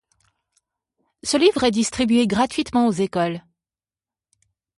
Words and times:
Ce 1.21 1.37
livre 1.37 1.63
est 1.63 1.69
distribué 1.69 2.25
gratuitement 2.25 2.87
aux 2.87 2.91
écoles. 2.91 3.43